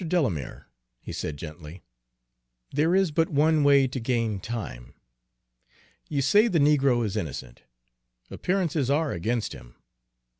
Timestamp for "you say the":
6.09-6.57